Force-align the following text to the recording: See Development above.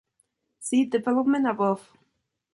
See 0.57 0.85
Development 0.85 1.45
above. 1.47 1.91